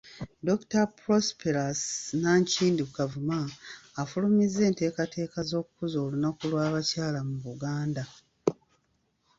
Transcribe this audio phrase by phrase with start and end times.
[0.45, 1.81] Dokita Prosperous
[2.21, 3.39] Nankindu Kavuma,
[4.01, 8.03] afulumizza enteekateeka z'okukuza olunaku lw'abakyala mu Buganda.